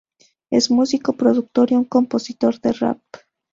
Es 0.49 0.71
músico, 0.71 1.13
productor 1.13 1.71
y 1.71 1.75
un 1.75 1.83
compositor 1.85 2.59
de 2.59 2.73
rap. 2.73 3.01